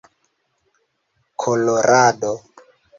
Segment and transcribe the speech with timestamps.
[1.39, 2.33] kolorado